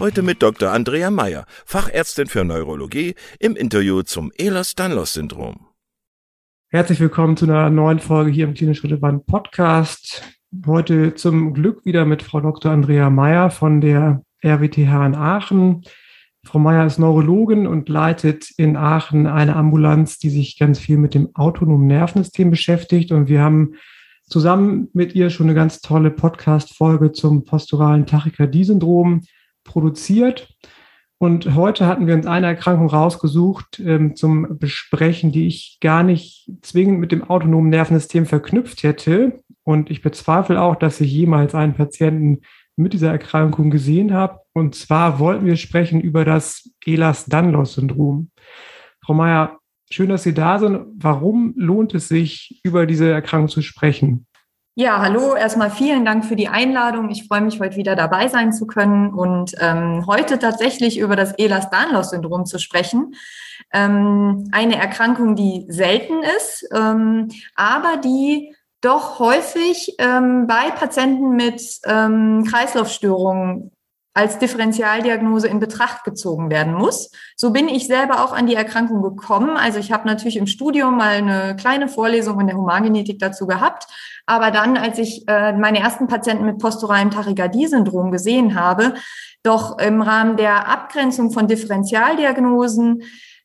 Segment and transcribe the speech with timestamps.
[0.00, 0.70] Heute mit Dr.
[0.70, 5.66] Andrea Meyer, Fachärztin für Neurologie, im Interview zum Ehlers-Danlos-Syndrom.
[6.68, 10.22] Herzlich willkommen zu einer neuen Folge hier im Klinisch Relevant Podcast.
[10.66, 12.70] Heute zum Glück wieder mit Frau Dr.
[12.70, 15.82] Andrea Meyer von der RWTH in Aachen.
[16.46, 21.14] Frau Meyer ist Neurologin und leitet in Aachen eine Ambulanz, die sich ganz viel mit
[21.14, 23.10] dem autonomen Nervensystem beschäftigt.
[23.10, 23.74] Und wir haben
[24.28, 29.22] zusammen mit ihr schon eine ganz tolle Podcast-Folge zum posturalen Tachykardie-Syndrom
[29.68, 30.48] produziert.
[31.20, 36.50] Und heute hatten wir uns eine Erkrankung rausgesucht ähm, zum Besprechen, die ich gar nicht
[36.62, 39.40] zwingend mit dem autonomen Nervensystem verknüpft hätte.
[39.64, 42.42] Und ich bezweifle auch, dass ich jemals einen Patienten
[42.76, 44.38] mit dieser Erkrankung gesehen habe.
[44.52, 48.30] Und zwar wollten wir sprechen über das Ehlers-Danlos-Syndrom.
[49.04, 49.58] Frau Mayer,
[49.90, 50.86] schön, dass Sie da sind.
[50.94, 54.26] Warum lohnt es sich, über diese Erkrankung zu sprechen?
[54.80, 55.34] Ja, hallo.
[55.34, 57.10] Erstmal vielen Dank für die Einladung.
[57.10, 61.36] Ich freue mich, heute wieder dabei sein zu können und ähm, heute tatsächlich über das
[61.36, 63.16] Ehlers-Danlos-Syndrom zu sprechen.
[63.72, 71.60] Ähm, eine Erkrankung, die selten ist, ähm, aber die doch häufig ähm, bei Patienten mit
[71.84, 73.72] ähm, Kreislaufstörungen
[74.18, 77.12] als Differentialdiagnose in Betracht gezogen werden muss.
[77.36, 79.56] So bin ich selber auch an die Erkrankung gekommen.
[79.56, 83.86] Also ich habe natürlich im Studium mal eine kleine Vorlesung in der Humangenetik dazu gehabt.
[84.26, 88.94] Aber dann, als ich äh, meine ersten Patienten mit posturalem Tachykardie-Syndrom gesehen habe,
[89.44, 93.04] doch im Rahmen der Abgrenzung von Differentialdiagnosen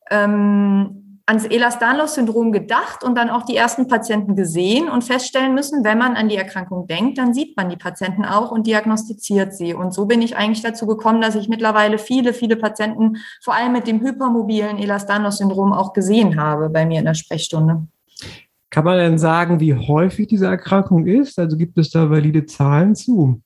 [0.09, 5.97] ähm, ans Ehlers-Danlos-Syndrom gedacht und dann auch die ersten Patienten gesehen und feststellen müssen, wenn
[5.97, 9.73] man an die Erkrankung denkt, dann sieht man die Patienten auch und diagnostiziert sie.
[9.73, 13.71] Und so bin ich eigentlich dazu gekommen, dass ich mittlerweile viele, viele Patienten, vor allem
[13.71, 17.87] mit dem hypermobilen Ehlers-Danlos-Syndrom, auch gesehen habe bei mir in der Sprechstunde.
[18.69, 21.39] Kann man denn sagen, wie häufig diese Erkrankung ist?
[21.39, 23.41] Also gibt es da valide Zahlen zu?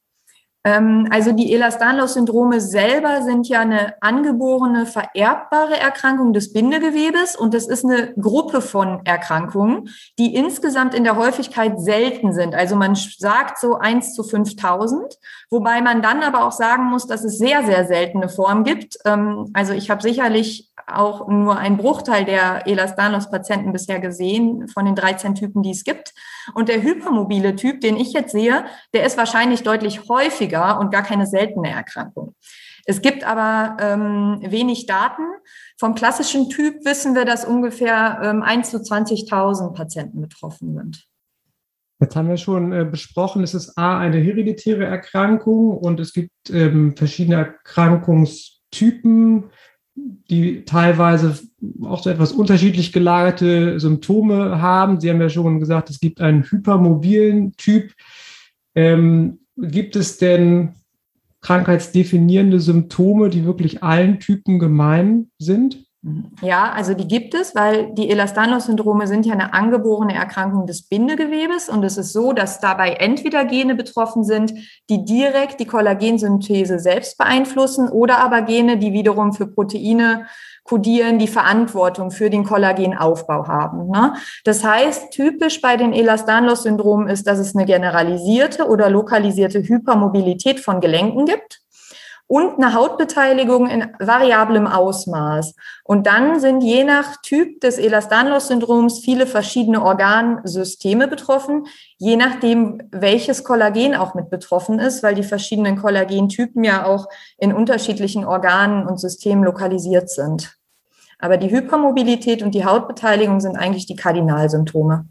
[0.67, 7.67] Ähm, also die Ehlers-Danlos-Syndrome selber sind ja eine angeborene, vererbbare Erkrankung des Bindegewebes und das
[7.67, 9.89] ist eine Gruppe von Erkrankungen,
[10.19, 12.53] die insgesamt in der Häufigkeit selten sind.
[12.53, 15.17] Also man sagt so eins zu 5000,
[15.50, 18.97] wobei man dann aber auch sagen muss, dass es sehr, sehr seltene Formen gibt.
[19.05, 24.95] Ähm, also ich habe sicherlich auch nur einen Bruchteil der Ehlers-Danlos-Patienten bisher gesehen von den
[24.95, 26.13] 13 Typen, die es gibt.
[26.53, 31.03] Und der hypermobile Typ, den ich jetzt sehe, der ist wahrscheinlich deutlich häufiger und gar
[31.03, 32.35] keine seltene Erkrankung.
[32.85, 35.24] Es gibt aber ähm, wenig Daten.
[35.78, 41.06] Vom klassischen Typ wissen wir, dass ungefähr ähm, 1 zu 20.000 Patienten betroffen sind.
[42.00, 46.31] Jetzt haben wir schon äh, besprochen, es ist A, eine hereditäre Erkrankung und es gibt
[46.50, 49.50] ähm, verschiedene Erkrankungstypen
[50.30, 51.40] die teilweise
[51.84, 55.00] auch so etwas unterschiedlich gelagerte Symptome haben.
[55.00, 57.94] Sie haben ja schon gesagt, es gibt einen hypermobilen Typ.
[58.75, 60.75] Ähm, gibt es denn
[61.41, 65.87] krankheitsdefinierende Symptome, die wirklich allen Typen gemein sind?
[66.41, 71.69] Ja, also die gibt es, weil die Elastanos-Syndrome sind ja eine angeborene Erkrankung des Bindegewebes
[71.69, 74.53] und es ist so, dass dabei entweder Gene betroffen sind,
[74.90, 80.28] die direkt die Kollagensynthese selbst beeinflussen oder aber Gene, die wiederum für Proteine
[80.64, 83.90] kodieren, die Verantwortung für den Kollagenaufbau haben.
[83.90, 84.14] Ne?
[84.43, 90.82] Das heißt, typisch bei den Ehlers-Danlos-Syndromen ist, dass es eine generalisierte oder lokalisierte Hypermobilität von
[90.82, 91.61] Gelenken gibt
[92.28, 95.56] und eine Hautbeteiligung in variablem Ausmaß.
[95.84, 103.46] Und dann sind je nach Typ des Ehlers-Danlos-Syndroms viele verschiedene Organsysteme betroffen, je nachdem, welches
[103.46, 107.08] Kollagen auch mit betroffen ist, weil die verschiedenen Kollagentypen ja auch
[107.38, 110.58] in unterschiedlichen Organen und Systemen lokalisiert sind.
[111.20, 115.08] Aber die Hypermobilität und die Hautbeteiligung sind eigentlich die Kardinalsymptome.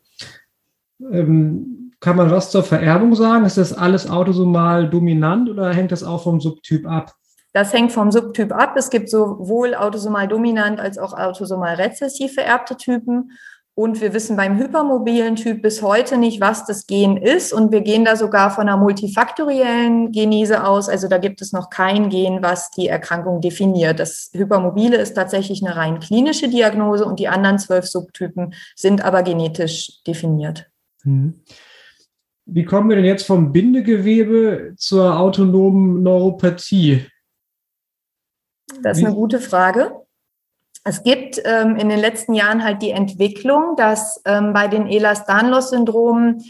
[1.01, 3.45] Ähm kann man was zur Vererbung sagen?
[3.45, 7.15] Ist das alles autosomal dominant oder hängt das auch vom Subtyp ab?
[7.53, 8.75] Das hängt vom Subtyp ab.
[8.77, 13.31] Es gibt sowohl autosomal dominant als auch autosomal rezessiv vererbte Typen.
[13.75, 17.53] Und wir wissen beim hypermobilen Typ bis heute nicht, was das Gen ist.
[17.53, 20.89] Und wir gehen da sogar von einer multifaktoriellen Genese aus.
[20.89, 24.01] Also da gibt es noch kein Gen, was die Erkrankung definiert.
[24.01, 29.23] Das Hypermobile ist tatsächlich eine rein klinische Diagnose und die anderen zwölf Subtypen sind aber
[29.23, 30.67] genetisch definiert.
[31.05, 31.43] Mhm.
[32.47, 37.05] Wie kommen wir denn jetzt vom Bindegewebe zur autonomen Neuropathie?
[38.83, 39.93] Das ist eine gute Frage.
[40.85, 46.45] Es gibt ähm, in den letzten Jahren halt die Entwicklung, dass ähm, bei den Ehlers-Danlos-Syndromen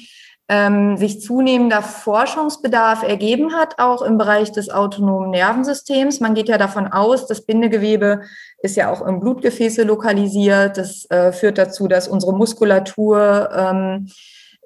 [0.49, 6.21] ähm, sich zunehmender Forschungsbedarf ergeben hat, auch im Bereich des autonomen Nervensystems.
[6.21, 8.21] Man geht ja davon aus, das Bindegewebe
[8.59, 10.77] ist ja auch im Blutgefäße lokalisiert.
[10.77, 14.09] Das äh, führt dazu, dass unsere Muskulatur ähm,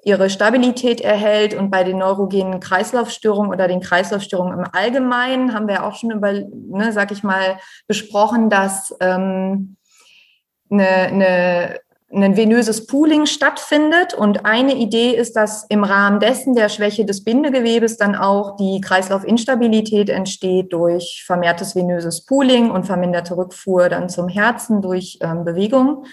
[0.03, 1.53] ihre Stabilität erhält.
[1.53, 6.33] Und bei den neurogenen Kreislaufstörungen oder den Kreislaufstörungen im Allgemeinen haben wir auch schon über,
[6.33, 9.77] ne, sag ich mal, besprochen, dass ähm,
[10.69, 11.79] eine, eine
[12.13, 14.13] ein venöses Pooling stattfindet.
[14.13, 18.81] Und eine Idee ist, dass im Rahmen dessen der Schwäche des Bindegewebes dann auch die
[18.81, 26.05] Kreislaufinstabilität entsteht durch vermehrtes venöses Pooling und verminderte Rückfuhr dann zum Herzen durch ähm, Bewegung.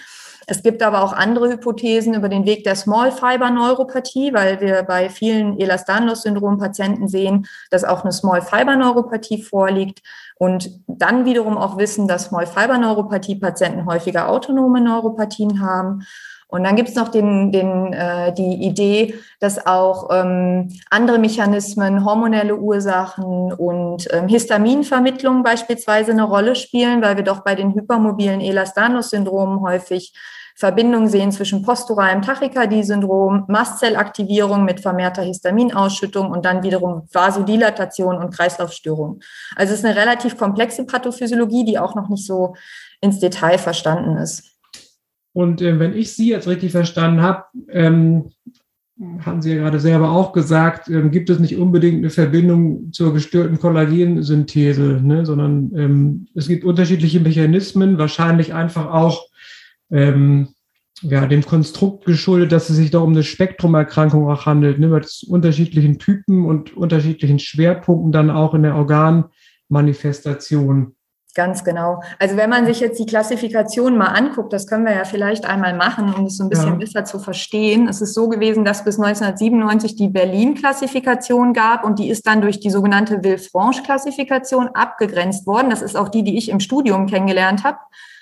[0.49, 4.81] Es gibt aber auch andere Hypothesen über den Weg der Small Fiber Neuropathie, weil wir
[4.81, 10.01] bei vielen Ehlers-Danlos-Syndrom-Patienten sehen, dass auch eine Small Fiber Neuropathie vorliegt
[10.39, 16.01] und dann wiederum auch wissen, dass Small Fiber Neuropathie-Patienten häufiger autonome Neuropathien haben.
[16.47, 22.03] Und dann gibt es noch den, den, äh, die Idee, dass auch ähm, andere Mechanismen,
[22.03, 28.41] hormonelle Ursachen und ähm, Histaminvermittlung beispielsweise eine Rolle spielen, weil wir doch bei den hypermobilen
[28.41, 30.11] Ehlers-Danlos-Syndromen häufig
[30.59, 39.21] Verbindung sehen zwischen posturalem Tachykardie-Syndrom, Mastzellaktivierung mit vermehrter Histaminausschüttung und dann wiederum Vasodilatation und Kreislaufstörung.
[39.55, 42.55] Also es ist eine relativ komplexe Pathophysiologie, die auch noch nicht so
[42.99, 44.57] ins Detail verstanden ist.
[45.31, 48.31] Und äh, wenn ich Sie jetzt richtig verstanden habe, ähm,
[49.19, 53.13] hatten Sie ja gerade selber auch gesagt, ähm, gibt es nicht unbedingt eine Verbindung zur
[53.13, 59.28] gestörten Kollagensynthese, ne, sondern ähm, es gibt unterschiedliche Mechanismen, wahrscheinlich einfach auch
[59.91, 60.49] ähm,
[61.01, 65.23] ja, dem Konstrukt geschuldet, dass es sich da um eine Spektrumerkrankung auch handelt, ne, mit
[65.27, 70.97] unterschiedlichen Typen und unterschiedlichen Schwerpunkten dann auch in der Organmanifestation.
[71.35, 72.01] Ganz genau.
[72.17, 75.75] Also wenn man sich jetzt die Klassifikation mal anguckt, das können wir ja vielleicht einmal
[75.75, 76.75] machen, um es so ein bisschen ja.
[76.75, 77.87] besser zu verstehen.
[77.87, 82.59] Es ist so gewesen, dass bis 1997 die Berlin-Klassifikation gab und die ist dann durch
[82.59, 85.69] die sogenannte Villefranche-Klassifikation abgegrenzt worden.
[85.69, 87.77] Das ist auch die, die ich im Studium kennengelernt habe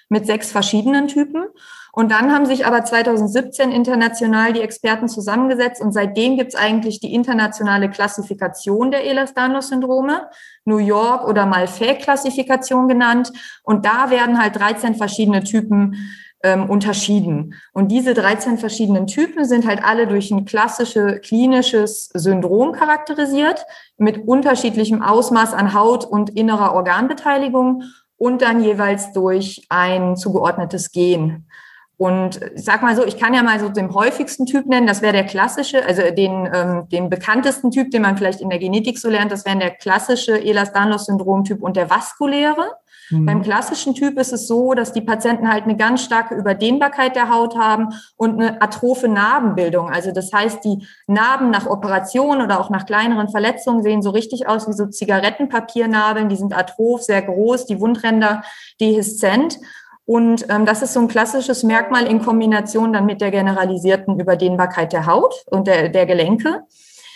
[0.09, 1.45] mit sechs verschiedenen Typen.
[1.92, 7.00] Und dann haben sich aber 2017 international die Experten zusammengesetzt und seitdem gibt es eigentlich
[7.00, 10.30] die internationale Klassifikation der Ehlers-Danlos-Syndrome,
[10.65, 13.31] New York oder Malfait-Klassifikation genannt.
[13.63, 15.95] Und da werden halt 13 verschiedene Typen
[16.44, 17.56] ähm, unterschieden.
[17.74, 23.65] Und diese 13 verschiedenen Typen sind halt alle durch ein klassisches klinisches Syndrom charakterisiert
[23.98, 27.83] mit unterschiedlichem Ausmaß an Haut und innerer Organbeteiligung
[28.18, 31.46] und dann jeweils durch ein zugeordnetes Gen.
[31.98, 35.02] Und ich sag mal so, ich kann ja mal so den häufigsten Typ nennen, das
[35.02, 39.00] wäre der klassische, also den, ähm, den bekanntesten Typ, den man vielleicht in der Genetik
[39.00, 42.77] so lernt, das wäre der klassische Ehlers-Danlos-Syndrom-Typ und der vaskuläre.
[43.10, 43.26] Mhm.
[43.26, 47.30] Beim klassischen Typ ist es so, dass die Patienten halt eine ganz starke Überdehnbarkeit der
[47.30, 49.90] Haut haben und eine atrophe Narbenbildung.
[49.90, 54.48] Also das heißt, die Narben nach Operationen oder auch nach kleineren Verletzungen sehen so richtig
[54.48, 56.30] aus wie so Zigarettenpapiernarben.
[56.30, 58.44] Die sind atroph, sehr groß, die Wundränder
[58.80, 59.60] deheszent.
[60.06, 64.94] Und ähm, das ist so ein klassisches Merkmal in Kombination dann mit der generalisierten Überdehnbarkeit
[64.94, 66.64] der Haut und der, der Gelenke.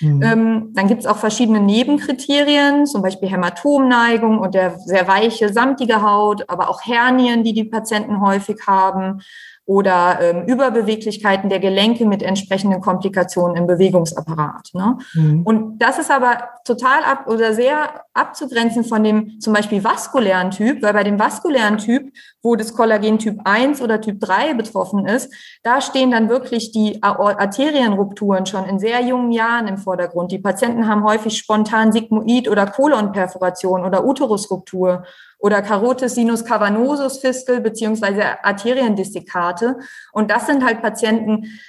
[0.01, 0.23] Mhm.
[0.23, 6.01] Ähm, dann gibt es auch verschiedene Nebenkriterien, zum Beispiel Hämatomneigung und der sehr weiche, samtige
[6.01, 9.21] Haut, aber auch Hernien, die die Patienten häufig haben
[9.65, 14.69] oder ähm, Überbeweglichkeiten der Gelenke mit entsprechenden Komplikationen im Bewegungsapparat.
[14.73, 14.97] Ne?
[15.13, 15.43] Mhm.
[15.43, 20.81] Und das ist aber total ab oder sehr abzugrenzen von dem zum Beispiel vaskulären Typ,
[20.81, 22.11] weil bei dem vaskulären Typ,
[22.43, 25.33] wo das Kollagen Typ 1 oder Typ 3 betroffen ist,
[25.63, 30.31] da stehen dann wirklich die Arterienrupturen schon in sehr jungen Jahren im Vordergrund.
[30.31, 35.03] Die Patienten haben häufig spontan Sigmoid oder Kolonperforation oder Uterusruptur
[35.41, 39.77] oder Carotis sinus cavanosus fistel beziehungsweise Arteriendistikate.
[40.11, 41.59] Und das sind halt Patienten,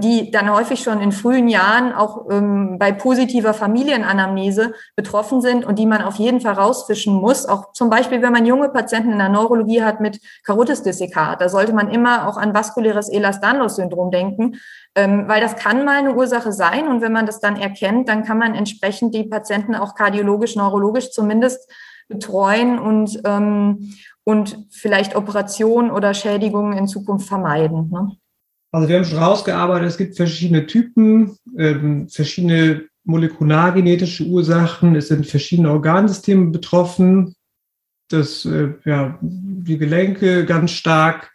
[0.00, 5.78] die dann häufig schon in frühen Jahren auch ähm, bei positiver Familienanamnese betroffen sind und
[5.78, 7.46] die man auf jeden Fall rausfischen muss.
[7.46, 11.72] Auch zum Beispiel, wenn man junge Patienten in der Neurologie hat mit Carotis-Distikat, da sollte
[11.72, 14.56] man immer auch an vaskuläres Ehlers-Danlos-Syndrom denken,
[14.94, 16.86] ähm, weil das kann mal eine Ursache sein.
[16.86, 21.10] Und wenn man das dann erkennt, dann kann man entsprechend die Patienten auch kardiologisch, neurologisch
[21.10, 21.68] zumindest
[22.08, 27.90] betreuen und, ähm, und vielleicht Operationen oder Schädigungen in Zukunft vermeiden.
[27.90, 28.16] Ne?
[28.74, 35.28] Also wir haben schon rausgearbeitet, es gibt verschiedene Typen, ähm, verschiedene molekulargenetische Ursachen, es sind
[35.28, 37.36] verschiedene Organsysteme betroffen,
[38.08, 41.32] das, äh, ja, die Gelenke ganz stark,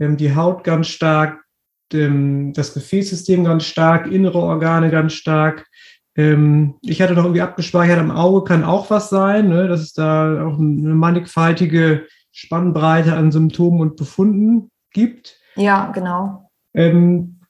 [0.00, 1.44] ähm, die Haut ganz stark,
[1.92, 5.68] ähm, das Gefäßsystem ganz stark, innere Organe ganz stark.
[6.16, 9.92] Ähm, ich hatte noch irgendwie abgespeichert, am Auge kann auch was sein, ne, dass es
[9.92, 15.38] da auch eine mannigfaltige Spannbreite an Symptomen und Befunden gibt.
[15.54, 16.49] Ja, genau.
[16.74, 17.40] Ähm,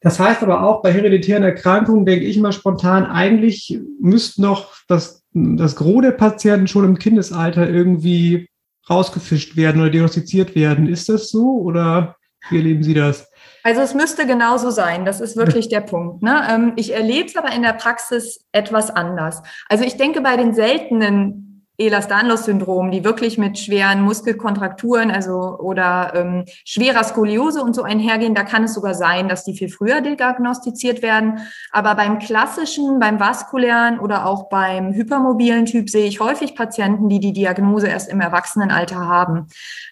[0.00, 5.24] das heißt aber auch, bei hereditären Erkrankungen denke ich mal spontan, eigentlich müsste noch das,
[5.32, 8.48] das Gros der Patienten schon im Kindesalter irgendwie
[8.88, 10.86] rausgefischt werden oder diagnostiziert werden.
[10.86, 12.16] Ist das so oder
[12.48, 13.28] wie erleben Sie das?
[13.64, 16.22] Also es müsste genauso sein, das ist wirklich der Punkt.
[16.22, 16.46] Ne?
[16.48, 19.42] Ähm, ich erlebe es aber in der Praxis etwas anders.
[19.68, 21.47] Also ich denke, bei den seltenen
[21.78, 28.42] Ehlers-Danlos-Syndrom, die wirklich mit schweren Muskelkontrakturen, also oder ähm, schwerer Skoliose und so einhergehen, da
[28.42, 31.40] kann es sogar sein, dass die viel früher diagnostiziert werden.
[31.70, 37.20] Aber beim klassischen, beim vaskulären oder auch beim hypermobilen Typ sehe ich häufig Patienten, die
[37.20, 39.46] die Diagnose erst im Erwachsenenalter haben,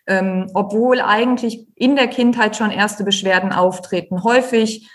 [0.09, 4.25] ähm, obwohl eigentlich in der Kindheit schon erste Beschwerden auftreten.
[4.25, 4.91] Häufig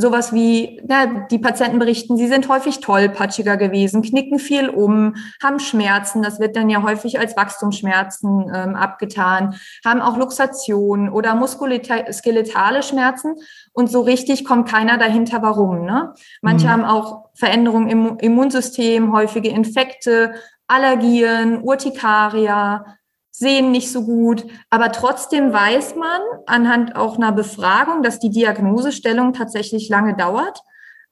[0.00, 5.58] sowas wie, ja, die Patienten berichten, sie sind häufig tollpatschiger gewesen, knicken viel um, haben
[5.58, 12.84] Schmerzen, das wird dann ja häufig als Wachstumsschmerzen ähm, abgetan, haben auch Luxation oder muskuloskeletale
[12.84, 13.34] Schmerzen
[13.72, 15.84] und so richtig kommt keiner dahinter, warum.
[15.84, 16.14] Ne?
[16.42, 16.70] Manche mhm.
[16.70, 20.32] haben auch Veränderungen im Immunsystem, häufige Infekte,
[20.68, 22.97] Allergien, Urtikaria,
[23.38, 24.44] sehen nicht so gut.
[24.68, 30.62] Aber trotzdem weiß man anhand auch einer Befragung, dass die Diagnosestellung tatsächlich lange dauert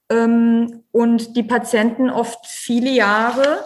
[0.09, 3.59] ähm, und die Patienten oft viele Jahre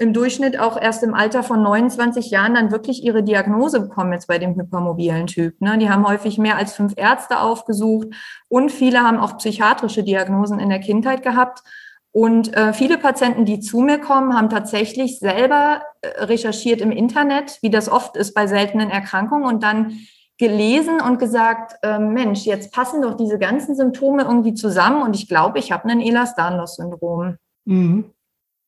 [0.00, 4.28] im Durchschnitt auch erst im Alter von 29 Jahren dann wirklich ihre Diagnose bekommen, jetzt
[4.28, 5.60] bei dem hypermobilen Typ.
[5.60, 5.76] Ne?
[5.78, 8.08] Die haben häufig mehr als fünf Ärzte aufgesucht
[8.48, 11.62] und viele haben auch psychiatrische Diagnosen in der Kindheit gehabt.
[12.12, 17.58] Und äh, viele Patienten, die zu mir kommen, haben tatsächlich selber äh, recherchiert im Internet,
[17.62, 19.98] wie das oft ist bei seltenen Erkrankungen und dann
[20.38, 25.28] gelesen und gesagt, äh, Mensch, jetzt passen doch diese ganzen Symptome irgendwie zusammen und ich
[25.28, 27.36] glaube, ich habe ein Ehlers-Danlos-Syndrom.
[27.66, 28.04] Mhm.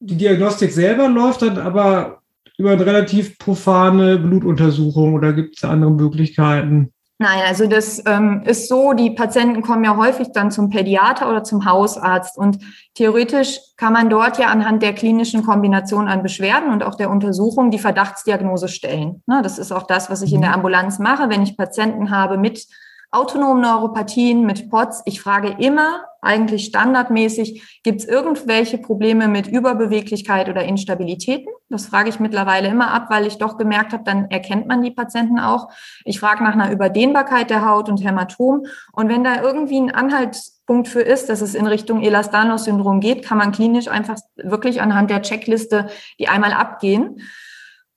[0.00, 2.20] Die Diagnostik selber läuft dann aber
[2.58, 6.92] über eine relativ profane Blutuntersuchung oder gibt es andere Möglichkeiten?
[7.22, 11.44] Nein, also das ähm, ist so, die Patienten kommen ja häufig dann zum Pädiater oder
[11.44, 12.58] zum Hausarzt und
[12.94, 17.70] theoretisch kann man dort ja anhand der klinischen Kombination an Beschwerden und auch der Untersuchung
[17.70, 19.22] die Verdachtsdiagnose stellen.
[19.26, 20.56] Ne, das ist auch das, was ich in der mhm.
[20.56, 22.66] Ambulanz mache, wenn ich Patienten habe mit
[23.10, 25.02] autonomen Neuropathien, mit POTS.
[25.04, 31.52] Ich frage immer, eigentlich standardmäßig, gibt es irgendwelche Probleme mit Überbeweglichkeit oder Instabilitäten?
[31.68, 34.90] Das frage ich mittlerweile immer ab, weil ich doch gemerkt habe, dann erkennt man die
[34.90, 35.68] Patienten auch.
[36.04, 38.66] Ich frage nach einer Überdehnbarkeit der Haut und Hämatom.
[38.92, 43.38] Und wenn da irgendwie ein Anhaltspunkt für ist, dass es in Richtung Elastanos-Syndrom geht, kann
[43.38, 47.20] man klinisch einfach wirklich anhand der Checkliste die einmal abgehen.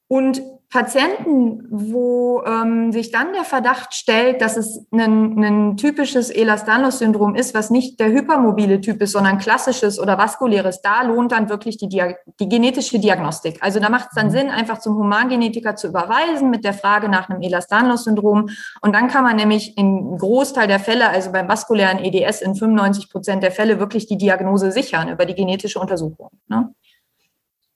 [0.07, 0.41] Und
[0.73, 7.53] Patienten, wo ähm, sich dann der Verdacht stellt, dass es ein, ein typisches Ehlers-Danlos-Syndrom ist,
[7.53, 11.89] was nicht der hypermobile Typ ist, sondern klassisches oder vaskuläres, da lohnt dann wirklich die,
[11.89, 13.59] die genetische Diagnostik.
[13.61, 14.31] Also da macht es dann mhm.
[14.31, 18.49] Sinn, einfach zum Humangenetiker zu überweisen mit der Frage nach einem Ehlers-Danlos-Syndrom.
[18.81, 23.11] Und dann kann man nämlich in Großteil der Fälle, also beim vaskulären EDS in 95
[23.11, 26.29] Prozent der Fälle, wirklich die Diagnose sichern über die genetische Untersuchung.
[26.47, 26.73] Ne?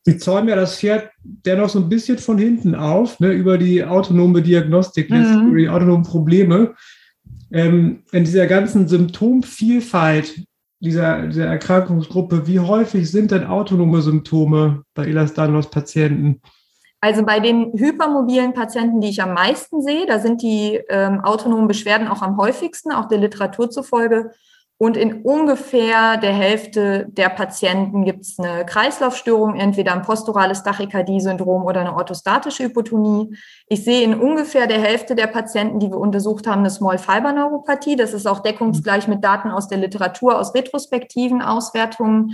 [0.08, 3.84] Sie zäumen ja das Pferd dennoch so ein bisschen von hinten auf, ne, über die
[3.84, 5.50] autonome Diagnostik, mhm.
[5.50, 6.76] über die autonomen Probleme.
[7.52, 10.46] Ähm, in dieser ganzen Symptomvielfalt
[10.80, 16.42] dieser, dieser Erkrankungsgruppe, wie häufig sind denn autonome Symptome bei Elastanos-Patienten?
[17.02, 21.68] Also bei den hypermobilen Patienten, die ich am meisten sehe, da sind die ähm, autonomen
[21.68, 24.32] Beschwerden auch am häufigsten, auch der Literatur zufolge
[24.80, 31.66] und in ungefähr der Hälfte der Patienten gibt es eine Kreislaufstörung, entweder ein posturales Tachykardie-Syndrom
[31.66, 33.36] oder eine orthostatische Hypotonie.
[33.68, 37.34] Ich sehe in ungefähr der Hälfte der Patienten, die wir untersucht haben, eine Small Fiber
[37.34, 37.96] Neuropathie.
[37.96, 42.34] Das ist auch deckungsgleich mit Daten aus der Literatur, aus retrospektiven Auswertungen.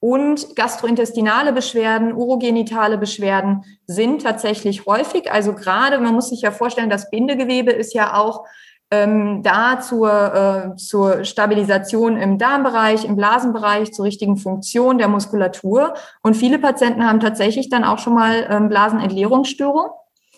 [0.00, 5.30] Und gastrointestinale Beschwerden, urogenitale Beschwerden sind tatsächlich häufig.
[5.30, 8.44] Also gerade, man muss sich ja vorstellen, das Bindegewebe ist ja auch
[8.90, 15.94] ähm, da zur, äh, zur Stabilisation im Darmbereich, im Blasenbereich, zur richtigen Funktion der Muskulatur.
[16.22, 19.90] Und viele Patienten haben tatsächlich dann auch schon mal ähm, Blasenentleerungsstörung,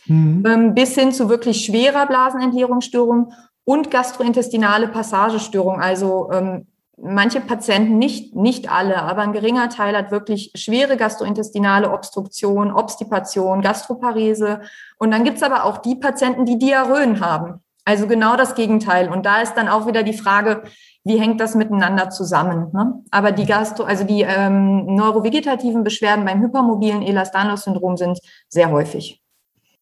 [0.06, 0.44] mhm.
[0.46, 3.32] ähm, bis hin zu wirklich schwerer Blasenentleerungsstörung
[3.64, 6.66] und gastrointestinale Passagestörung, also ähm,
[7.02, 13.62] manche Patienten, nicht, nicht alle, aber ein geringer Teil hat wirklich schwere gastrointestinale Obstruktion, Obstipation,
[13.62, 14.60] Gastroparese.
[14.98, 17.62] Und dann gibt's aber auch die Patienten, die Diarrhöen haben.
[17.84, 19.08] Also genau das Gegenteil.
[19.08, 20.62] Und da ist dann auch wieder die Frage,
[21.04, 22.68] wie hängt das miteinander zusammen?
[22.72, 23.02] Ne?
[23.10, 28.18] Aber die Gastro, also die ähm, neurovegetativen Beschwerden beim hypermobilen Ehlers-Danlos-Syndrom sind
[28.48, 29.22] sehr häufig.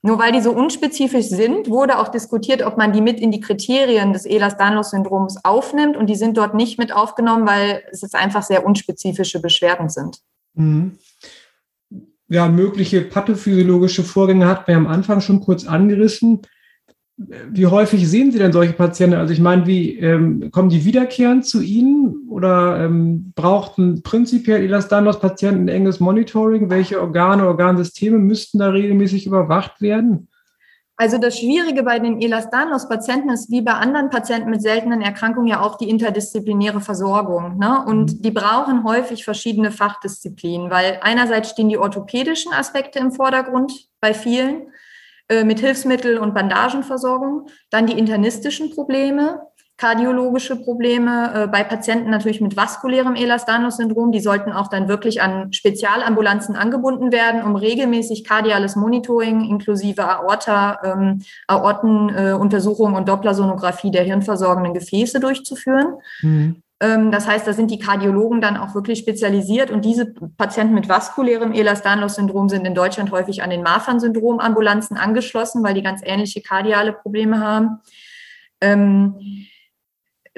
[0.00, 3.40] Nur weil die so unspezifisch sind, wurde auch diskutiert, ob man die mit in die
[3.40, 5.96] Kriterien des Ehlers-Danlos-Syndroms aufnimmt.
[5.96, 10.18] Und die sind dort nicht mit aufgenommen, weil es jetzt einfach sehr unspezifische Beschwerden sind.
[10.54, 10.98] Mhm.
[12.28, 16.42] Ja, mögliche pathophysiologische Vorgänge hat man am Anfang schon kurz angerissen.
[17.20, 19.18] Wie häufig sehen Sie denn solche Patienten?
[19.18, 25.64] Also ich meine, wie ähm, kommen die wiederkehrend zu Ihnen oder ähm, brauchten prinzipiell Elastanos-Patienten
[25.64, 26.70] ein enges Monitoring?
[26.70, 30.28] Welche Organe, Organsysteme müssten da regelmäßig überwacht werden?
[30.96, 35.60] Also das Schwierige bei den Elastanos-Patienten ist wie bei anderen Patienten mit seltenen Erkrankungen ja
[35.60, 37.58] auch die interdisziplinäre Versorgung.
[37.58, 37.84] Ne?
[37.84, 38.22] Und mhm.
[38.22, 44.68] die brauchen häufig verschiedene Fachdisziplinen, weil einerseits stehen die orthopädischen Aspekte im Vordergrund bei vielen
[45.28, 49.42] äh, mit Hilfsmittel- und Bandagenversorgung, dann die internistischen Probleme,
[49.78, 54.10] kardiologische Probleme äh, bei Patienten natürlich mit vaskulärem Elastanus-Syndrom.
[54.10, 60.80] Die sollten auch dann wirklich an Spezialambulanzen angebunden werden, um regelmäßig kardiales Monitoring inklusive Aorta,
[60.82, 65.94] ähm, Aortenuntersuchung äh, und Dopplersonographie der hirnversorgenden Gefäße durchzuführen.
[66.22, 66.62] Mhm.
[66.80, 70.06] Ähm, das heißt, da sind die Kardiologen dann auch wirklich spezialisiert und diese
[70.36, 76.02] Patienten mit vaskulärem Ehlers-Danlos-Syndrom sind in Deutschland häufig an den Marfan-Syndrom-Ambulanzen angeschlossen, weil die ganz
[76.04, 77.80] ähnliche kardiale Probleme haben.
[78.60, 79.46] Ähm,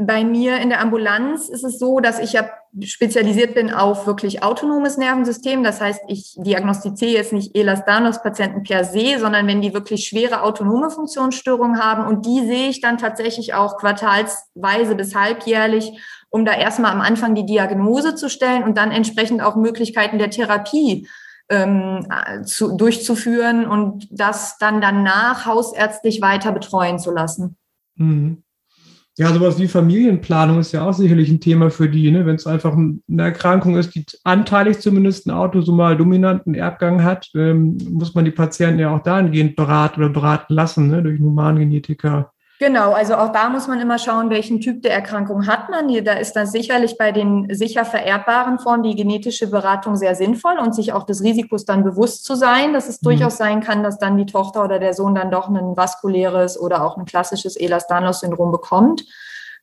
[0.03, 2.49] bei mir in der Ambulanz ist es so, dass ich ja
[2.83, 5.63] spezialisiert bin auf wirklich autonomes Nervensystem.
[5.63, 10.91] Das heißt, ich diagnostiziere jetzt nicht Ehlers-Danlos-Patienten per se, sondern wenn die wirklich schwere autonome
[10.91, 15.93] Funktionsstörungen haben und die sehe ich dann tatsächlich auch quartalsweise bis halbjährlich
[16.31, 20.31] um da erstmal am Anfang die Diagnose zu stellen und dann entsprechend auch Möglichkeiten der
[20.31, 21.07] Therapie
[21.51, 22.07] ähm,
[22.45, 27.57] zu, durchzuführen und das dann danach hausärztlich weiter betreuen zu lassen.
[27.97, 28.43] Mhm.
[29.19, 32.25] Ja, sowas wie Familienplanung ist ja auch sicherlich ein Thema für die, ne?
[32.25, 37.77] wenn es einfach eine Erkrankung ist, die anteilig zumindest einen autosomal dominanten Erbgang hat, ähm,
[37.91, 41.03] muss man die Patienten ja auch dahingehend beraten oder beraten lassen ne?
[41.03, 42.33] durch Humangenetiker.
[42.63, 45.89] Genau, also auch da muss man immer schauen, welchen Typ der Erkrankung hat man.
[46.05, 50.75] Da ist dann sicherlich bei den sicher vererbbaren Formen die genetische Beratung sehr sinnvoll und
[50.75, 53.07] sich auch des Risikos dann bewusst zu sein, dass es mhm.
[53.07, 56.85] durchaus sein kann, dass dann die Tochter oder der Sohn dann doch ein vaskuläres oder
[56.85, 59.07] auch ein klassisches Ehlers-Danlos-Syndrom bekommt.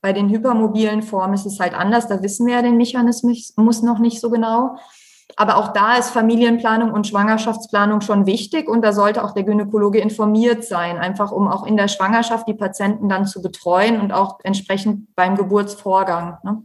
[0.02, 2.08] Bei den hypermobilen Formen ist es halt anders.
[2.08, 4.78] Da wissen wir ja den Mechanismus noch nicht so genau.
[5.36, 10.00] Aber auch da ist Familienplanung und Schwangerschaftsplanung schon wichtig und da sollte auch der Gynäkologe
[10.00, 14.40] informiert sein, einfach um auch in der Schwangerschaft die Patienten dann zu betreuen und auch
[14.44, 16.38] entsprechend beim Geburtsvorgang.
[16.44, 16.64] Ne?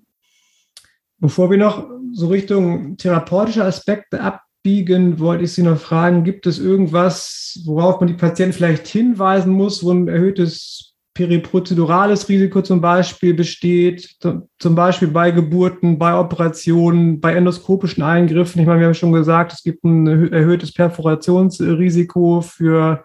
[1.18, 6.58] Bevor wir noch so Richtung therapeutische Aspekte abbiegen, wollte ich Sie noch fragen, gibt es
[6.58, 13.34] irgendwas, worauf man die Patienten vielleicht hinweisen muss, wo ein erhöhtes periprozedurales Risiko zum Beispiel
[13.34, 14.16] besteht,
[14.58, 18.60] zum Beispiel bei Geburten, bei Operationen, bei endoskopischen Eingriffen.
[18.60, 23.04] Ich meine, wir haben schon gesagt, es gibt ein erhöhtes Perforationsrisiko für,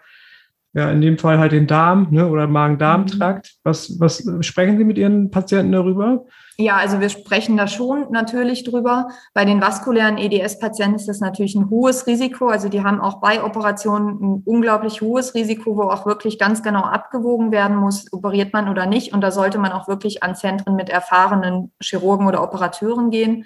[0.74, 3.48] ja, in dem Fall halt den Darm ne, oder Magen-Darm-Trakt.
[3.48, 3.60] Mhm.
[3.64, 6.26] Was, was sprechen Sie mit Ihren Patienten darüber?
[6.60, 9.10] Ja, also wir sprechen da schon natürlich drüber.
[9.36, 12.48] Bei den vaskulären EDS-Patienten ist das natürlich ein hohes Risiko.
[12.48, 16.82] Also die haben auch bei Operationen ein unglaublich hohes Risiko, wo auch wirklich ganz genau
[16.82, 19.14] abgewogen werden muss, operiert man oder nicht.
[19.14, 23.46] Und da sollte man auch wirklich an Zentren mit erfahrenen Chirurgen oder Operateuren gehen.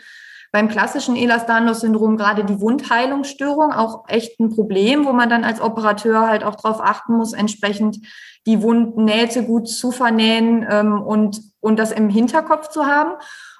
[0.51, 6.27] Beim klassischen Ehlers-Danlos-Syndrom gerade die Wundheilungsstörung auch echt ein Problem, wo man dann als Operateur
[6.27, 7.99] halt auch darauf achten muss, entsprechend
[8.45, 13.13] die Wundnähte gut zu vernähen ähm, und, und das im Hinterkopf zu haben.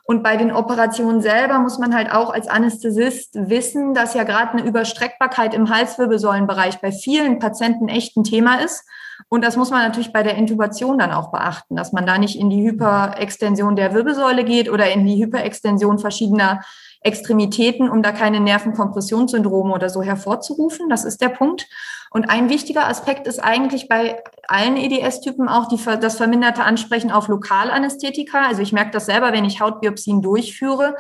[0.04, 4.52] Und bei den Operationen selber muss man halt auch als Anästhesist wissen, dass ja gerade
[4.52, 8.84] eine Überstreckbarkeit im Halswirbelsäulenbereich bei vielen Patienten echt ein Thema ist.
[9.30, 12.38] Und das muss man natürlich bei der Intubation dann auch beachten, dass man da nicht
[12.38, 16.62] in die Hyperextension der Wirbelsäule geht oder in die Hyperextension verschiedener
[17.02, 20.90] Extremitäten, um da keine Nervenkompressionssyndrome oder so hervorzurufen.
[20.90, 21.68] Das ist der Punkt.
[22.12, 27.28] Und ein wichtiger Aspekt ist eigentlich bei allen EDS-Typen auch die, das verminderte Ansprechen auf
[27.28, 28.48] Lokalanästhetika.
[28.48, 30.96] Also ich merke das selber, wenn ich Hautbiopsien durchführe.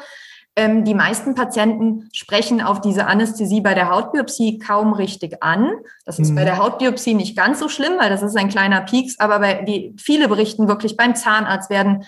[0.57, 5.71] Ähm, die meisten Patienten sprechen auf diese Anästhesie bei der Hautbiopsie kaum richtig an.
[6.05, 6.35] Das ist mhm.
[6.35, 9.63] bei der Hautbiopsie nicht ganz so schlimm, weil das ist ein kleiner Pieks, aber bei
[9.63, 12.03] die, viele berichten wirklich beim Zahnarzt werden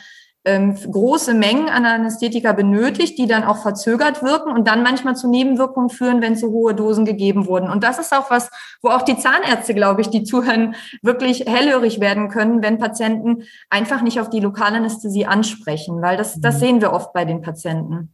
[0.46, 5.30] ähm, große Mengen an Anästhetika benötigt, die dann auch verzögert wirken und dann manchmal zu
[5.30, 7.70] Nebenwirkungen führen, wenn zu hohe Dosen gegeben wurden.
[7.70, 8.50] Und das ist auch was,
[8.82, 14.02] wo auch die Zahnärzte, glaube ich, die zuhören, wirklich hellhörig werden können, wenn Patienten einfach
[14.02, 16.60] nicht auf die Lokalanästhesie ansprechen, weil das, das mhm.
[16.60, 18.14] sehen wir oft bei den Patienten.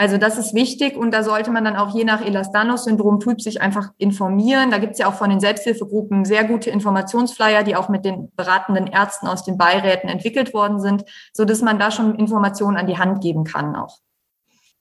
[0.00, 3.90] Also das ist wichtig und da sollte man dann auch je nach Elastanos-Syndrom-Typ sich einfach
[3.98, 4.70] informieren.
[4.70, 8.32] Da gibt es ja auch von den Selbsthilfegruppen sehr gute Informationsflyer, die auch mit den
[8.34, 12.86] beratenden Ärzten aus den Beiräten entwickelt worden sind, so dass man da schon Informationen an
[12.86, 13.98] die Hand geben kann auch.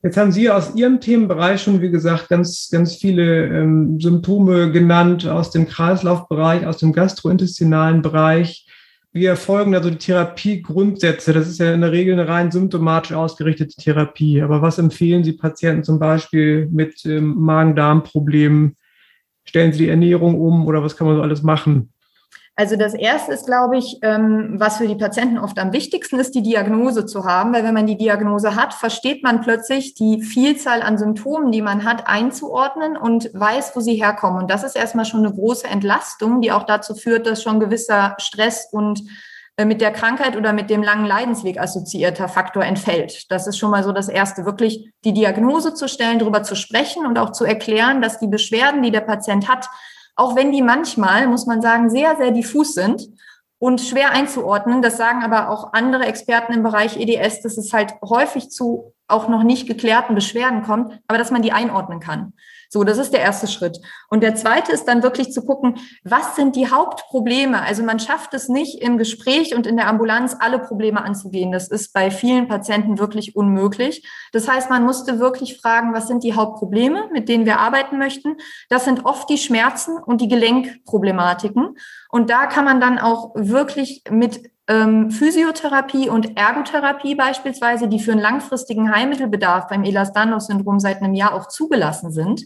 [0.02, 5.28] Jetzt haben Sie aus Ihrem Themenbereich schon, wie gesagt, ganz, ganz viele ähm, Symptome genannt
[5.28, 8.69] aus dem Kreislaufbereich, aus dem gastrointestinalen Bereich.
[9.12, 11.34] Wie erfolgen also die Therapiegrundsätze?
[11.34, 14.41] Das ist ja in der Regel eine rein symptomatisch ausgerichtete Therapie.
[14.41, 18.78] Aber was empfehlen Sie Patienten zum Beispiel mit ähm, Magen-Darm-Problemen?
[19.45, 21.91] Stellen Sie die Ernährung um oder was kann man so alles machen?
[22.60, 26.36] Also das Erste ist, glaube ich, ähm, was für die Patienten oft am wichtigsten ist,
[26.36, 30.82] die Diagnose zu haben, weil wenn man die Diagnose hat, versteht man plötzlich die Vielzahl
[30.82, 34.41] an Symptomen, die man hat, einzuordnen und weiß, wo sie herkommen.
[34.41, 38.17] Und das ist erstmal schon eine große Entlastung, die auch dazu führt, dass schon gewisser
[38.17, 39.04] Stress und
[39.56, 43.32] äh, mit der Krankheit oder mit dem langen Leidensweg assoziierter Faktor entfällt.
[43.32, 47.06] Das ist schon mal so das Erste, wirklich die Diagnose zu stellen, darüber zu sprechen
[47.06, 49.69] und auch zu erklären, dass die Beschwerden, die der Patient hat,
[50.20, 53.10] auch wenn die manchmal, muss man sagen, sehr, sehr diffus sind
[53.58, 54.82] und schwer einzuordnen.
[54.82, 59.28] Das sagen aber auch andere Experten im Bereich EDS, dass es halt häufig zu auch
[59.28, 62.34] noch nicht geklärten Beschwerden kommt, aber dass man die einordnen kann.
[62.72, 63.80] So, das ist der erste Schritt.
[64.10, 67.60] Und der zweite ist dann wirklich zu gucken, was sind die Hauptprobleme?
[67.60, 71.52] Also man schafft es nicht im Gespräch und in der Ambulanz alle Probleme anzugehen.
[71.52, 74.08] Das ist bei vielen Patienten wirklich unmöglich.
[74.34, 78.38] Das heißt, man musste wirklich fragen, was sind die Hauptprobleme, mit denen wir arbeiten möchten?
[78.69, 81.76] Das sind oft die Schmerzen und die Gelenkproblematiken.
[82.12, 88.12] Und da kann man dann auch wirklich mit ähm, Physiotherapie und Ergotherapie beispielsweise, die für
[88.12, 92.46] einen langfristigen Heilmittelbedarf beim Ehlers-Danlos-Syndrom seit einem Jahr auch zugelassen sind,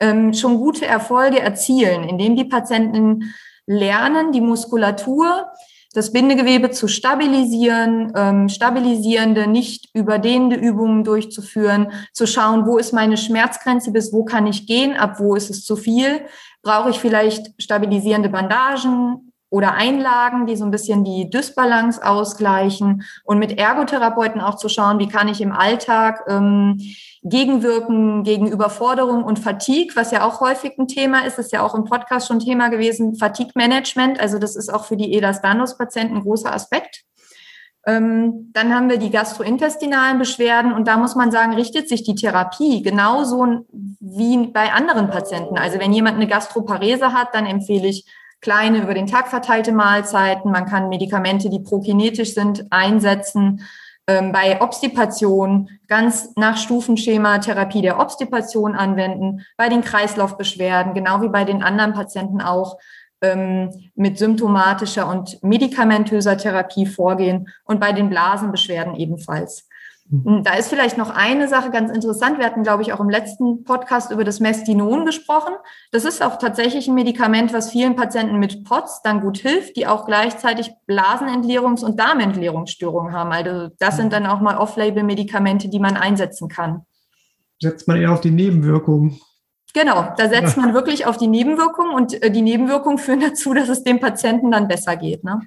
[0.00, 3.34] ähm, schon gute Erfolge erzielen, indem die Patienten
[3.66, 5.52] lernen, die Muskulatur,
[5.92, 13.16] das Bindegewebe zu stabilisieren, ähm, stabilisierende, nicht überdehnende Übungen durchzuführen, zu schauen, wo ist meine
[13.16, 16.22] Schmerzgrenze, bis wo kann ich gehen, ab wo ist es zu viel,
[16.62, 23.38] brauche ich vielleicht stabilisierende Bandagen, oder Einlagen, die so ein bisschen die Dysbalance ausgleichen und
[23.38, 26.78] mit Ergotherapeuten auch zu schauen, wie kann ich im Alltag ähm,
[27.22, 31.74] gegenwirken gegen Überforderung und Fatigue, was ja auch häufig ein Thema ist, ist ja auch
[31.74, 36.54] im Podcast schon Thema gewesen, Fatigue-Management, also das ist auch für die Ehlers-Danlos-Patienten ein großer
[36.54, 37.04] Aspekt.
[37.86, 42.14] Ähm, dann haben wir die gastrointestinalen Beschwerden und da muss man sagen, richtet sich die
[42.14, 43.66] Therapie genauso
[44.00, 45.56] wie bei anderen Patienten.
[45.56, 48.04] Also wenn jemand eine Gastroparese hat, dann empfehle ich
[48.40, 50.50] kleine über den Tag verteilte Mahlzeiten.
[50.50, 53.66] Man kann Medikamente, die prokinetisch sind, einsetzen.
[54.06, 59.44] Ähm, bei Obstipation ganz nach Stufenschema Therapie der Obstipation anwenden.
[59.56, 62.78] Bei den Kreislaufbeschwerden, genau wie bei den anderen Patienten auch,
[63.22, 69.68] ähm, mit symptomatischer und medikamentöser Therapie vorgehen und bei den Blasenbeschwerden ebenfalls.
[70.10, 72.38] Hm, da ist vielleicht noch eine Sache ganz interessant.
[72.38, 75.54] Wir hatten, glaube ich, auch im letzten Podcast über das Mestinon gesprochen.
[75.92, 79.86] Das ist auch tatsächlich ein Medikament, was vielen Patienten mit POTS dann gut hilft, die
[79.86, 83.30] auch gleichzeitig Blasenentleerungs- und Darmentleerungsstörungen haben.
[83.30, 86.82] Also das sind dann auch mal Off-Label-Medikamente, die man einsetzen kann.
[87.60, 89.20] Setzt man eher auf die Nebenwirkungen.
[89.72, 93.68] Genau, da setzt man wirklich auf die Nebenwirkungen und äh, die Nebenwirkungen führen dazu, dass
[93.68, 95.22] es dem Patienten dann besser geht.
[95.22, 95.40] Ne?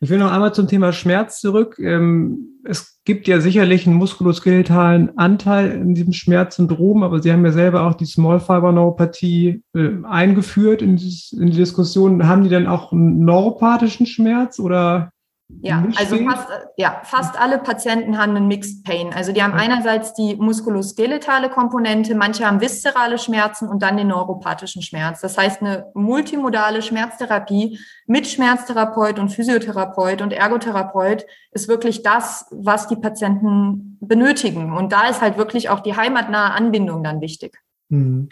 [0.00, 1.78] Ich will noch einmal zum Thema Schmerz zurück.
[1.78, 7.52] Ähm, es gibt ja sicherlich einen muskuloskeletalen Anteil in diesem Schmerzsyndrom, aber Sie haben ja
[7.52, 12.28] selber auch die Small Fiber Neuropathie äh, eingeführt in, die Diskussion.
[12.28, 15.10] Haben die dann auch einen neuropathischen Schmerz oder
[15.50, 19.14] ja, also fast, ja, fast alle Patienten haben einen Mixed Pain.
[19.14, 24.82] Also die haben einerseits die muskuloskeletale Komponente, manche haben viszerale Schmerzen und dann den neuropathischen
[24.82, 25.22] Schmerz.
[25.22, 32.86] Das heißt, eine multimodale Schmerztherapie mit Schmerztherapeut und Physiotherapeut und Ergotherapeut ist wirklich das, was
[32.88, 34.74] die Patienten benötigen.
[34.76, 37.58] Und da ist halt wirklich auch die heimatnahe Anbindung dann wichtig.
[37.88, 38.28] Mhm.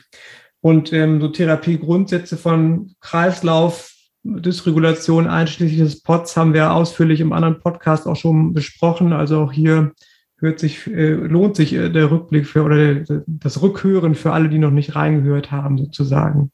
[0.61, 3.96] Und ähm, so Therapiegrundsätze von Kreislauf,
[4.41, 9.13] Dysregulation einschließlich des POTS haben wir ausführlich im anderen Podcast auch schon besprochen.
[9.13, 9.93] Also auch hier
[10.39, 14.59] hört sich, äh, lohnt sich äh, der Rückblick für oder das Rückhören für alle, die
[14.59, 16.51] noch nicht reingehört haben, sozusagen.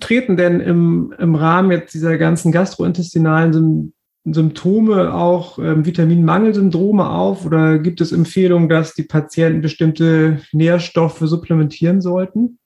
[0.00, 3.92] Treten denn im, im Rahmen jetzt dieser ganzen gastrointestinalen
[4.24, 12.00] Symptome auch ähm, Vitaminmangelsyndrome auf oder gibt es Empfehlungen, dass die Patienten bestimmte Nährstoffe supplementieren
[12.00, 12.58] sollten?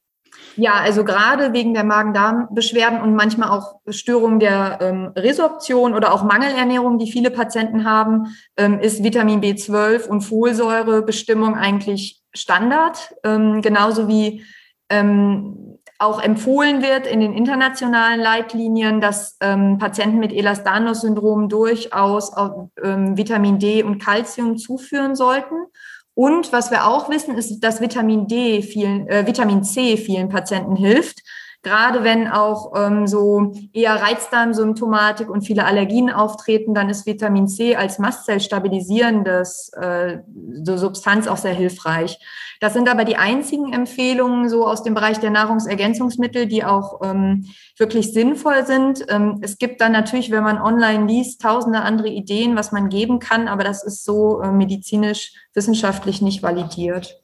[0.57, 6.25] Ja, also gerade wegen der Magen-Darm-Beschwerden und manchmal auch Störungen der ähm, Resorption oder auch
[6.25, 13.15] Mangelernährung, die viele Patienten haben, ähm, ist Vitamin B12 und Folsäurebestimmung eigentlich Standard.
[13.25, 14.45] Ähm, genauso wie
[14.91, 22.69] ähm, auch empfohlen wird in den internationalen Leitlinien, dass ähm, Patienten mit Ehlers-Danlos-Syndrom durchaus auch,
[22.83, 25.55] ähm, Vitamin D und Calcium zuführen sollten.
[26.14, 30.77] Und was wir auch wissen, ist, dass Vitamin D vielen, äh, Vitamin C vielen Patienten
[30.77, 31.22] hilft.
[31.62, 37.77] Gerade wenn auch ähm, so eher Reizdarmsymptomatik und viele Allergien auftreten, dann ist Vitamin C
[37.77, 40.18] als Mastzellstabilisierendes äh,
[40.64, 42.18] so Substanz auch sehr hilfreich.
[42.61, 47.46] Das sind aber die einzigen Empfehlungen so aus dem Bereich der Nahrungsergänzungsmittel, die auch ähm,
[47.79, 49.05] wirklich sinnvoll sind.
[49.09, 53.20] Ähm, es gibt dann natürlich, wenn man online liest, tausende andere Ideen, was man geben
[53.20, 57.21] kann, aber das ist so äh, medizinisch, wissenschaftlich nicht validiert.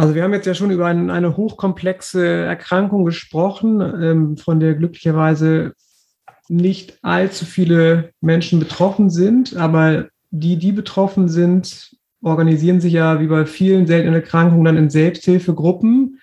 [0.00, 4.74] Also wir haben jetzt ja schon über ein, eine hochkomplexe Erkrankung gesprochen, ähm, von der
[4.74, 5.74] glücklicherweise
[6.48, 13.26] nicht allzu viele Menschen betroffen sind, aber die, die betroffen sind, organisieren sich ja wie
[13.26, 16.18] bei vielen seltenen Erkrankungen dann in Selbsthilfegruppen.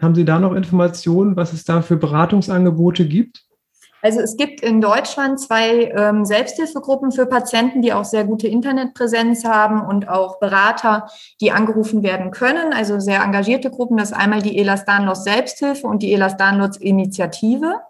[0.00, 3.45] Haben Sie da noch Informationen, was es da für Beratungsangebote gibt?
[4.06, 9.44] Also es gibt in Deutschland zwei ähm, Selbsthilfegruppen für Patienten, die auch sehr gute Internetpräsenz
[9.44, 11.08] haben und auch Berater,
[11.40, 12.72] die angerufen werden können.
[12.72, 13.96] Also sehr engagierte Gruppen.
[13.96, 17.80] Das ist einmal die Elas Danlos Selbsthilfe und die Elas Danlos Initiative.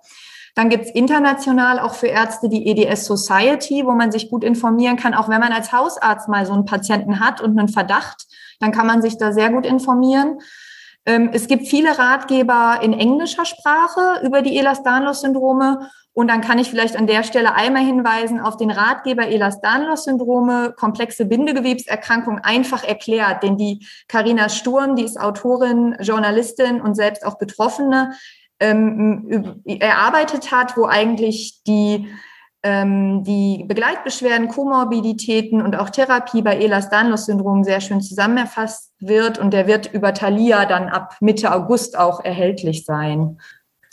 [0.55, 5.13] Dann gibt's international auch für Ärzte die EDS Society, wo man sich gut informieren kann,
[5.13, 8.25] auch wenn man als Hausarzt mal so einen Patienten hat und einen Verdacht,
[8.59, 10.39] dann kann man sich da sehr gut informieren.
[11.07, 15.89] Ähm, es gibt viele Ratgeber in englischer Sprache über die Ehlers-Danlos-Syndrome.
[16.19, 21.27] Und dann kann ich vielleicht an der Stelle einmal hinweisen auf den Ratgeber Ehlers-Danlos-Syndrome, komplexe
[21.27, 28.13] Bindegewebserkrankung einfach erklärt, den die Karina Sturm, die ist Autorin, Journalistin und selbst auch Betroffene,
[28.61, 32.09] ähm, erarbeitet hat, wo eigentlich die
[32.63, 39.39] ähm, die Begleitbeschwerden, Komorbiditäten und auch Therapie bei Ehlers-Danlos-Syndrom sehr schön zusammenerfasst wird.
[39.39, 43.39] Und der wird über Thalia dann ab Mitte August auch erhältlich sein,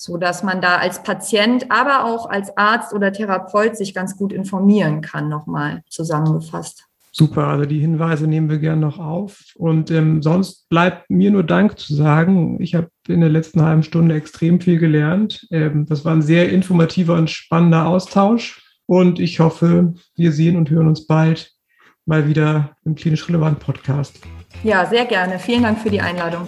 [0.04, 4.34] so dass man da als Patient, aber auch als Arzt oder Therapeut sich ganz gut
[4.34, 6.86] informieren kann, nochmal zusammengefasst.
[7.14, 9.44] Super, also die Hinweise nehmen wir gerne noch auf.
[9.56, 12.60] Und ähm, sonst bleibt mir nur Dank zu sagen.
[12.60, 15.48] Ich habe in der letzten halben Stunde extrem viel gelernt.
[15.52, 18.62] Ähm, das war ein sehr informativer und spannender Austausch.
[18.88, 21.54] Und ich hoffe, wir sehen und hören uns bald
[22.06, 24.20] mal wieder im Klinisch Relevant Podcast.
[24.64, 25.40] Ja, sehr gerne.
[25.40, 26.48] Vielen Dank für die Einladung.